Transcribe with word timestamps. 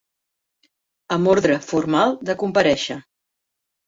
Amb 1.15 1.29
ordre 1.33 1.57
formal 1.71 2.15
de 2.31 2.35
comparèixer. 2.45 2.99